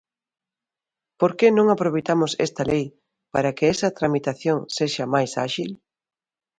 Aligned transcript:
¿Por 1.19 1.31
que 1.37 1.47
non 1.57 1.67
aproveitamos 1.69 2.31
esta 2.45 2.63
lei 2.71 2.85
para 3.33 3.53
que 3.57 3.65
esa 3.73 3.95
tramitación 3.99 4.57
sexa 4.77 5.05
máis 5.13 5.31
áxil? 5.45 5.69